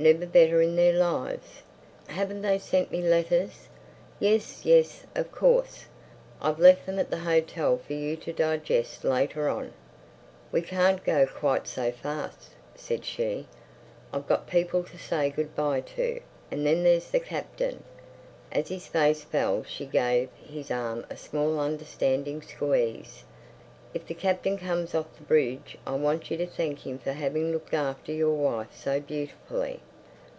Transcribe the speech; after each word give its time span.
Never 0.00 0.26
better 0.26 0.62
in 0.62 0.76
their 0.76 0.92
lives." 0.92 1.60
"Haven't 2.06 2.42
they 2.42 2.60
sent 2.60 2.92
me 2.92 3.02
letters?" 3.02 3.66
"Yes, 4.20 4.64
yes—of 4.64 5.32
course! 5.32 5.86
I've 6.40 6.60
left 6.60 6.86
them 6.86 7.00
at 7.00 7.10
the 7.10 7.18
hotel 7.18 7.78
for 7.78 7.94
you 7.94 8.14
to 8.18 8.32
digest 8.32 9.02
later 9.02 9.48
on." 9.48 9.72
"We 10.52 10.62
can't 10.62 11.02
go 11.02 11.26
quite 11.26 11.66
so 11.66 11.90
fast," 11.90 12.50
said 12.76 13.04
she. 13.04 13.48
"I've 14.12 14.28
got 14.28 14.46
people 14.46 14.84
to 14.84 14.96
say 14.96 15.30
good 15.30 15.56
bye 15.56 15.80
to—and 15.80 16.64
then 16.64 16.84
there's 16.84 17.10
the 17.10 17.18
Captain." 17.18 17.82
As 18.52 18.68
his 18.68 18.86
face 18.86 19.24
fell 19.24 19.64
she 19.64 19.84
gave 19.84 20.28
his 20.40 20.70
arm 20.70 21.04
a 21.10 21.16
small 21.16 21.58
understanding 21.58 22.40
squeeze. 22.42 23.24
"If 23.92 24.06
the 24.06 24.14
Captain 24.14 24.58
comes 24.58 24.94
off 24.94 25.12
the 25.16 25.24
bridge 25.24 25.76
I 25.84 25.94
want 25.96 26.30
you 26.30 26.36
to 26.36 26.46
thank 26.46 26.86
him 26.86 26.98
for 26.98 27.10
having 27.14 27.50
looked 27.50 27.74
after 27.74 28.12
your 28.12 28.34
wife 28.34 28.76
so 28.76 29.00
beautifully." 29.00 29.80